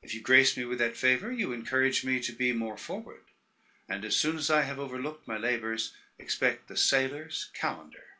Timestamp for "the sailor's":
6.68-7.50